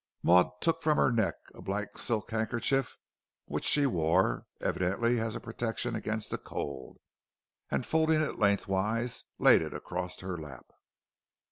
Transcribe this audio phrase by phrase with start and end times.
[0.23, 2.97] Maud took from her neck a black silk handkerchief
[3.45, 6.97] which she wore, evidently as a protection against the cold,
[7.69, 10.71] and folding it lengthways, laid it across her lap.